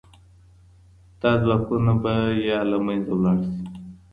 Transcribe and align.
دا 1.19 1.31
ځواکونه 1.43 1.93
به 2.03 2.13
يا 2.49 2.59
له 2.71 2.77
منځه 2.85 3.11
ولاړ 3.15 3.37
سي. 3.49 3.61